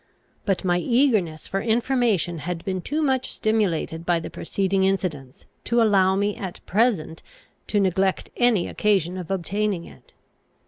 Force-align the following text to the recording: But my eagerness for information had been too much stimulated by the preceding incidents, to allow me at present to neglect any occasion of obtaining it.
But 0.45 0.65
my 0.65 0.79
eagerness 0.79 1.45
for 1.47 1.61
information 1.61 2.39
had 2.39 2.65
been 2.65 2.81
too 2.81 3.03
much 3.03 3.31
stimulated 3.31 4.03
by 4.03 4.19
the 4.19 4.31
preceding 4.31 4.83
incidents, 4.83 5.45
to 5.65 5.79
allow 5.79 6.15
me 6.15 6.35
at 6.35 6.59
present 6.65 7.21
to 7.67 7.79
neglect 7.79 8.31
any 8.35 8.67
occasion 8.67 9.15
of 9.15 9.29
obtaining 9.29 9.85
it. 9.85 10.13